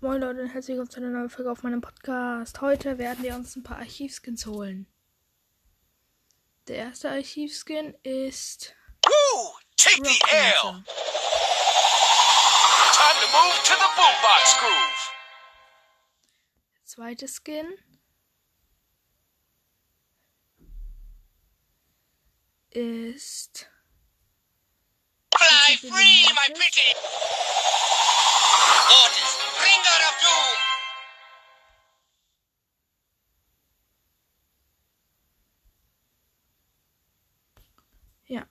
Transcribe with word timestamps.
Moin 0.00 0.20
Leute 0.20 0.42
und 0.42 0.48
herzlich 0.50 0.76
willkommen 0.76 0.90
zu 0.90 1.00
einer 1.00 1.08
neuen 1.08 1.28
Folge 1.28 1.50
auf 1.50 1.64
meinem 1.64 1.80
Podcast. 1.80 2.60
Heute 2.60 2.98
werden 2.98 3.24
wir 3.24 3.34
uns 3.34 3.56
ein 3.56 3.64
paar 3.64 3.78
Archivskins 3.78 4.46
holen. 4.46 4.86
Der 6.68 6.76
erste 6.76 7.10
Archivskin 7.10 7.94
ist. 8.04 8.76
Woo! 9.04 9.58
Take 9.76 10.04
the 10.04 10.20
L! 10.30 10.62
Time 10.62 10.84
to 13.18 13.26
move 13.32 13.58
to 13.64 13.74
the 13.74 13.90
boombox 13.96 14.58
groove. 14.60 15.10
Der 16.76 16.84
zweite 16.84 17.26
Skin 17.26 17.66
ist. 22.70 23.68
Fly 25.34 25.76
free, 25.76 26.32
my 26.32 26.54
pretty! 26.54 26.94
Ja. 38.28 38.46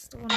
Erste 0.00 0.16
Runde. 0.16 0.34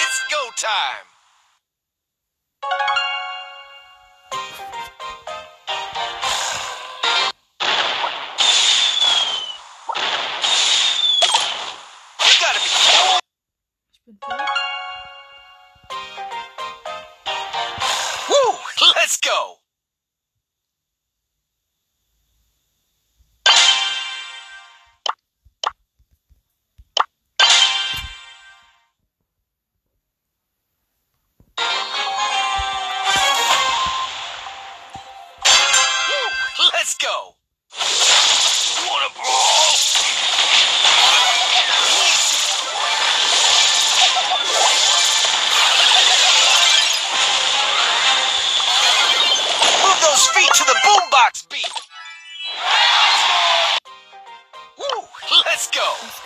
It's 0.00 0.20
go 0.30 0.50
time! 0.56 1.06
You 12.24 12.34
gotta 12.40 12.60
be 12.64 12.70
Ich 13.92 14.00
bin 14.06 14.18
tot. 14.20 14.48
Woo! 18.30 18.56
Let's 18.96 19.20
go! 19.20 19.67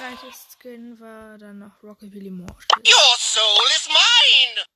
Zweite 0.03 0.33
Skin 0.33 0.99
war 0.99 1.39
dann 1.39 1.61
noch 1.61 1.81
Rockabilly 1.83 2.31
Mortis. 2.31 2.67
Your 2.85 3.17
soul 3.19 3.67
is 3.77 3.89
mine! 3.89 4.67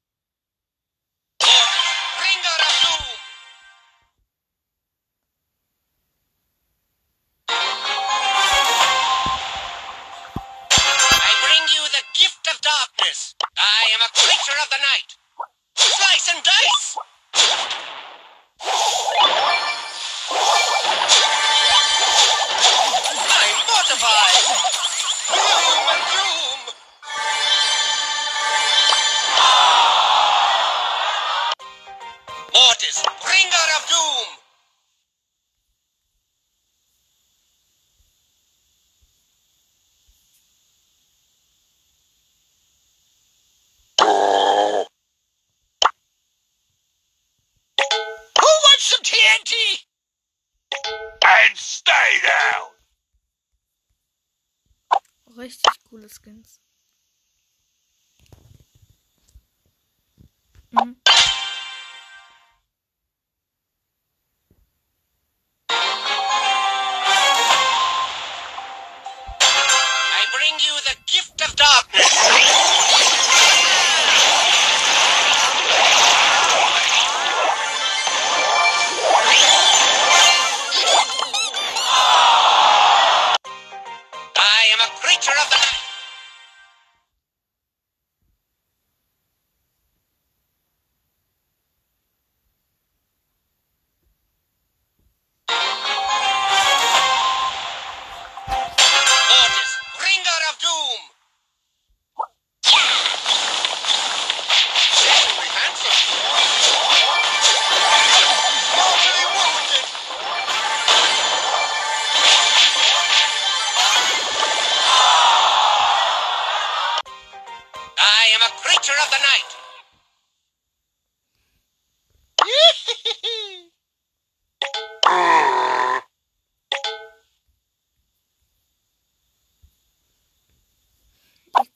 Richtig 55.46 55.84
coole 55.84 56.08
Skins. 56.08 56.60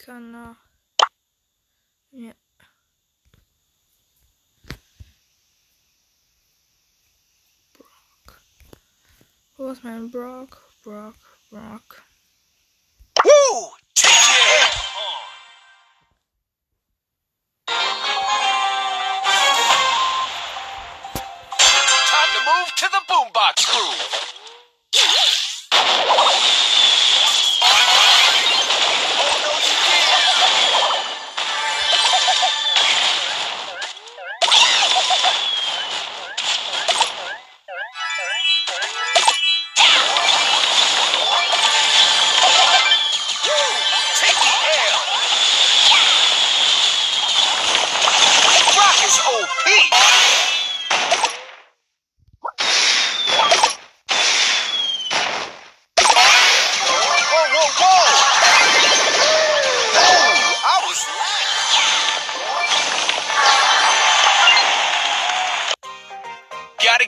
Nach. 0.07 0.57
Ja. 2.11 2.33
Brock. 7.75 8.41
Wo 9.57 9.69
ist 9.69 9.85
mein 9.85 10.11
Brock? 10.11 10.73
Brock, 10.83 11.15
Brock. 11.51 12.03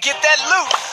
get 0.03 0.21
that 0.21 0.41
loot. 0.51 0.92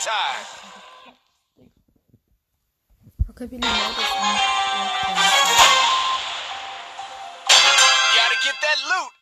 time. 0.00 0.46
Rockabilly 3.28 3.60
mode 3.60 3.98
is 4.00 4.12
on. 4.16 4.36
Gotta 8.16 8.38
get 8.42 8.56
that 8.62 8.78
loot. 8.88 9.12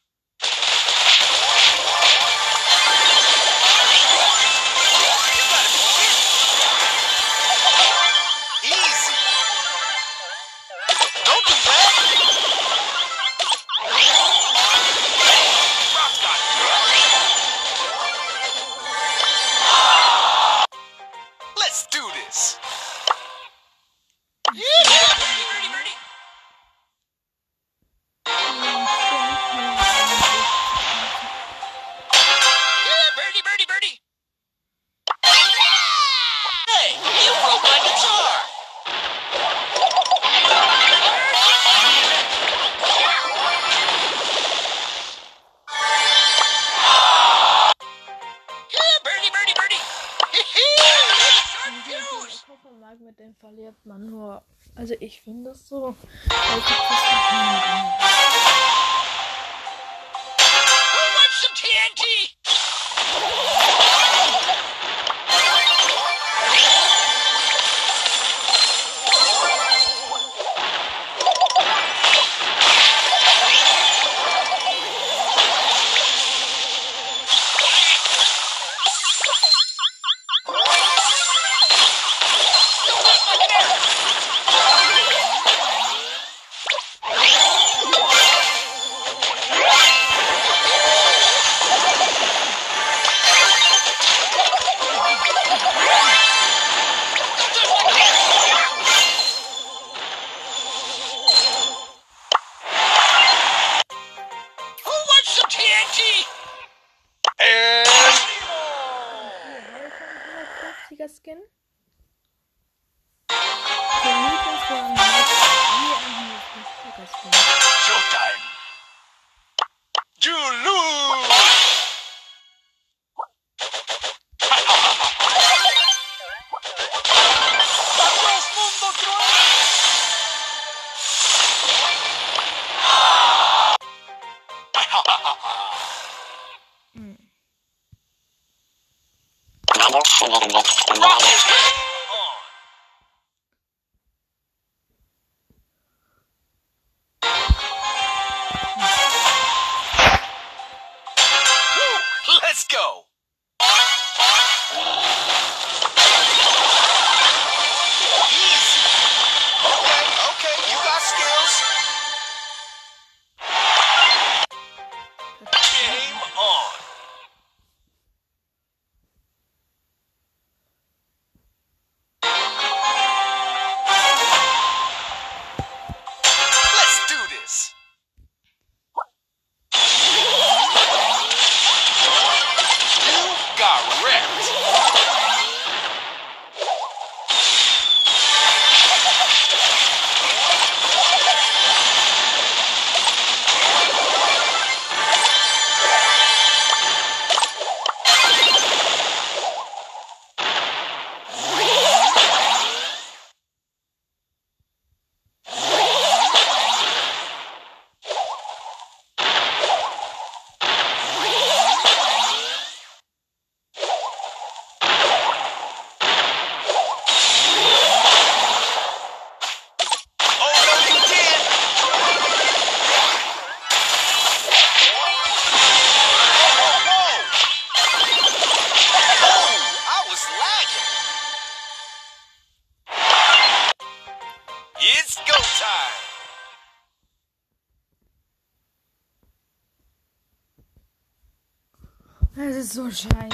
Es 242.41 242.55
ist 242.55 242.75
so 242.75 242.89
scheiße. 242.89 243.09
Time 243.09 243.31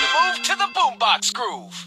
to 0.00 0.08
move 0.16 0.42
to 0.42 0.54
the 0.56 0.68
boombox 0.72 1.30
groove. 1.34 1.77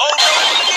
Oh, 0.00 0.16
no, 0.18 0.75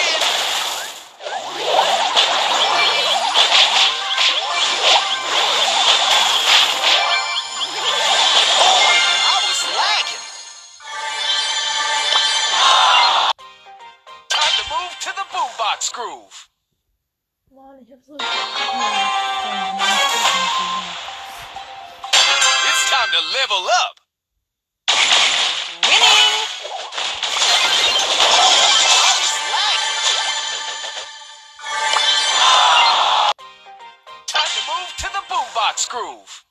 Let's 35.80 35.88
groove. 35.88 36.49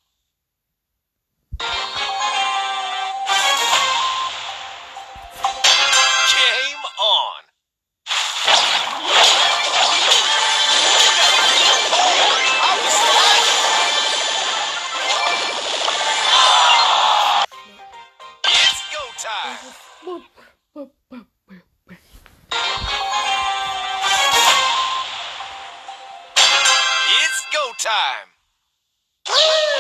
Ah! 29.31 29.75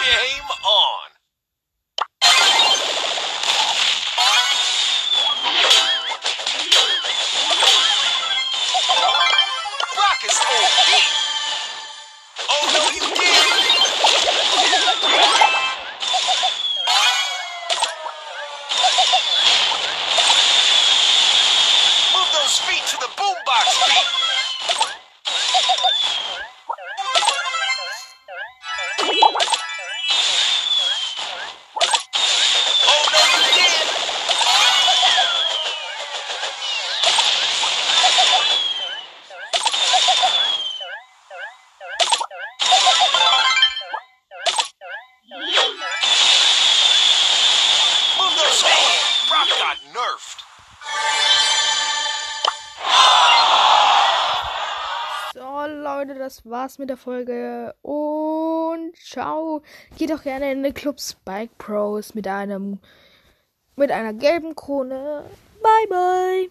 Game 0.00 0.48
on! 0.64 0.99
das 56.42 56.50
war's 56.50 56.78
mit 56.78 56.88
der 56.88 56.96
Folge 56.96 57.74
und 57.82 58.96
ciao. 58.96 59.62
Geht 59.98 60.12
auch 60.12 60.22
gerne 60.22 60.52
in 60.52 60.62
den 60.62 60.72
Club 60.72 60.98
Spike 61.00 61.52
Pros 61.58 62.14
mit 62.14 62.26
einem 62.26 62.78
mit 63.76 63.90
einer 63.90 64.14
gelben 64.14 64.54
Krone. 64.54 65.24
Bye 65.62 65.88
bye. 65.88 66.50